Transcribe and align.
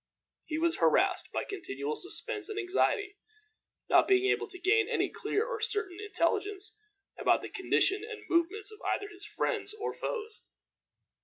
He 0.45 0.57
was 0.57 0.77
harassed 0.77 1.31
by 1.31 1.43
continual 1.43 1.95
suspense 1.95 2.49
and 2.49 2.57
anxiety, 2.57 3.17
not 3.87 4.07
being 4.07 4.31
able 4.31 4.47
to 4.49 4.57
gain 4.57 4.89
any 4.89 5.11
clear 5.11 5.45
or 5.45 5.61
certain 5.61 5.99
intelligence 6.03 6.75
about 7.19 7.43
the 7.43 7.49
condition 7.49 8.03
and 8.03 8.27
movements 8.27 8.71
of 8.71 8.81
either 8.81 9.09
his 9.09 9.27
friends 9.27 9.75
or 9.75 9.93
foes. 9.93 10.41